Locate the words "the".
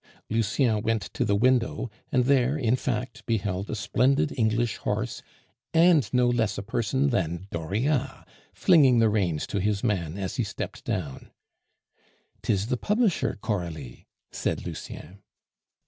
1.23-1.35, 8.97-9.09, 12.69-12.77